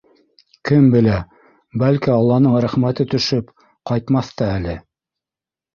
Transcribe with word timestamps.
Кем 0.69 0.87
белә, 0.95 1.17
бәлки, 1.83 2.11
алланың 2.15 2.59
рәхмәте 2.67 3.09
төшөп, 3.13 3.55
ҡайтмаҫ 3.93 4.35
та 4.43 4.51
әле. 4.59 4.77